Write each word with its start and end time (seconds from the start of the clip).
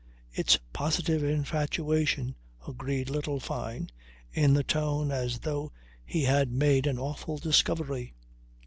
"It's 0.31 0.57
positive 0.73 1.23
infatuation," 1.23 2.33
agreed 2.67 3.11
little 3.11 3.39
Fyne, 3.39 3.91
in 4.33 4.55
the 4.55 4.63
tone 4.63 5.11
as 5.11 5.37
though 5.41 5.71
he 6.03 6.23
had 6.23 6.51
made 6.51 6.87
an 6.87 6.97
awful 6.97 7.37
discovery. 7.37 8.15